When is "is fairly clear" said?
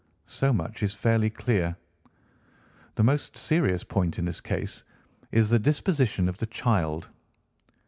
0.81-1.75